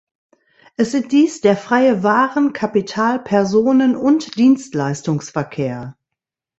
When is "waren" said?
2.01-2.53